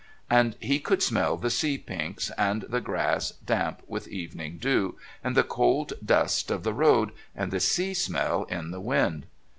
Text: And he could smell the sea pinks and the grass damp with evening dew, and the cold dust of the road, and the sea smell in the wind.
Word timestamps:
And 0.31 0.55
he 0.59 0.79
could 0.79 1.03
smell 1.03 1.37
the 1.37 1.51
sea 1.51 1.77
pinks 1.77 2.31
and 2.35 2.63
the 2.63 2.81
grass 2.81 3.33
damp 3.45 3.83
with 3.87 4.07
evening 4.07 4.57
dew, 4.57 4.97
and 5.23 5.37
the 5.37 5.43
cold 5.43 5.93
dust 6.03 6.49
of 6.49 6.63
the 6.63 6.73
road, 6.73 7.11
and 7.35 7.51
the 7.51 7.59
sea 7.59 7.93
smell 7.93 8.45
in 8.45 8.71
the 8.71 8.81
wind. 8.81 9.27